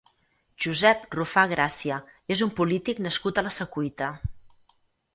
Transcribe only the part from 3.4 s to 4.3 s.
a la Secuita.